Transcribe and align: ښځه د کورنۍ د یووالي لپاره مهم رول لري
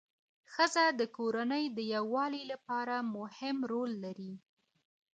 ښځه 0.53 0.85
د 0.99 1.01
کورنۍ 1.17 1.65
د 1.77 1.79
یووالي 1.95 2.43
لپاره 2.51 2.95
مهم 3.15 3.57
رول 3.71 3.91
لري 4.05 4.33